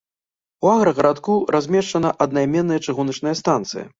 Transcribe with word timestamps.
У 0.67 0.69
аграгарадку 0.75 1.35
размешчана 1.57 2.13
аднайменная 2.27 2.79
чыгуначная 2.87 3.35
станцыя. 3.45 3.85